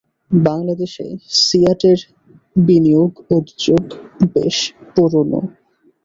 [0.31, 1.05] বাংলাদেশে
[1.39, 1.99] সিয়াটের
[2.59, 3.83] বিনিয়োগ উদ্যোগ
[4.33, 4.57] বেশ
[4.93, 5.39] পুরোনো।